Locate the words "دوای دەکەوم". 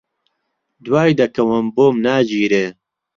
0.85-1.65